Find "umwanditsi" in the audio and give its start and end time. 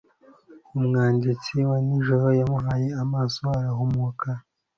0.77-1.55